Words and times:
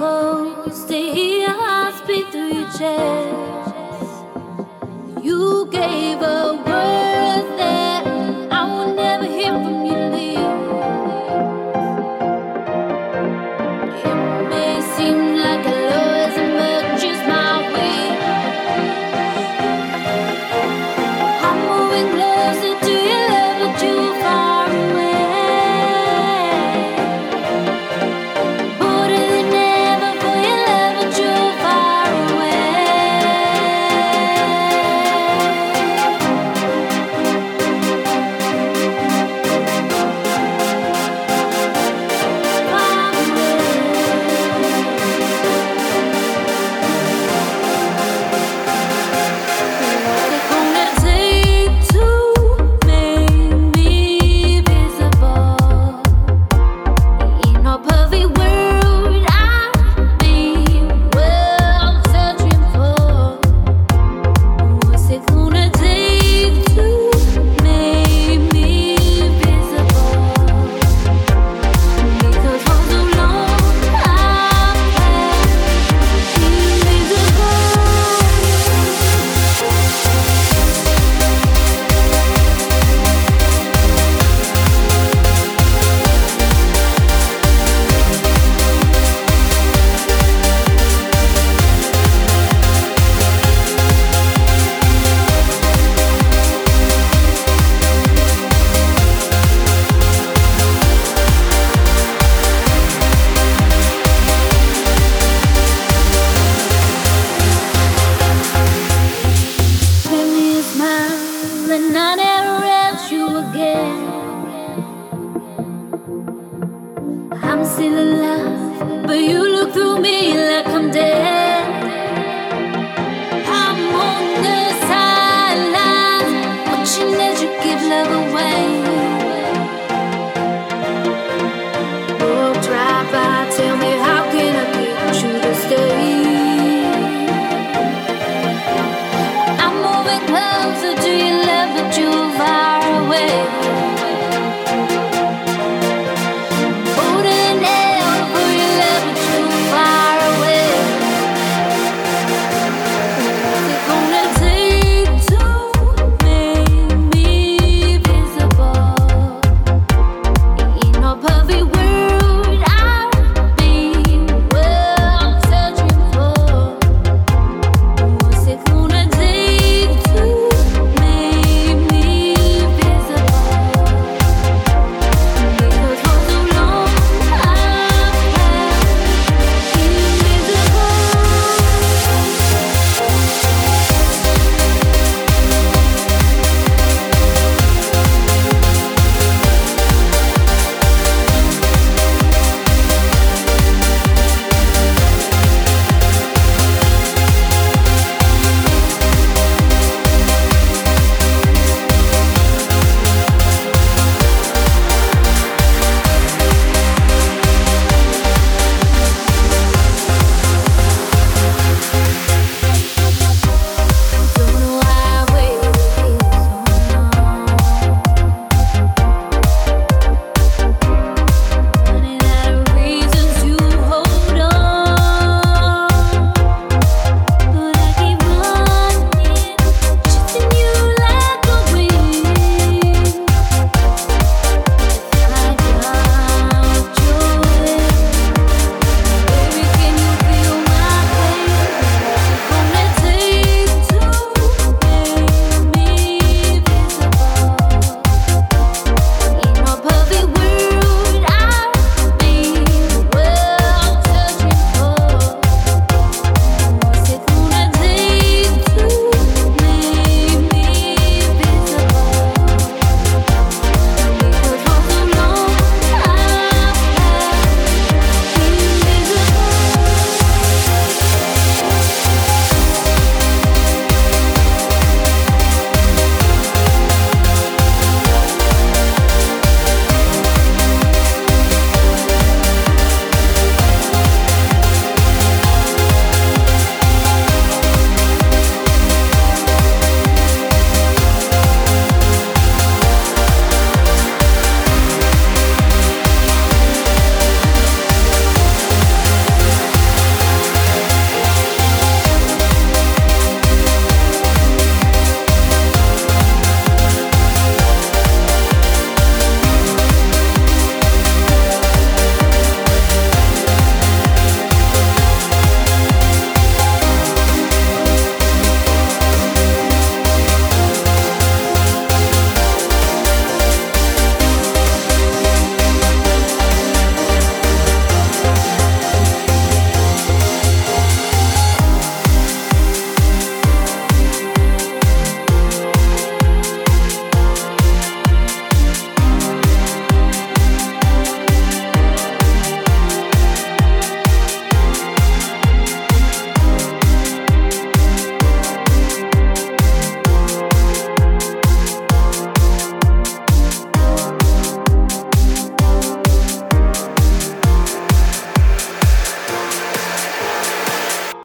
close 0.00 0.84
to 0.84 0.94
hear 0.94 1.50
hearts 1.50 2.00
beat 2.06 2.26
through 2.32 2.54
your 2.54 2.70
chest. 2.78 4.24
You 5.22 5.68
gave 5.70 6.22
up. 6.22 6.39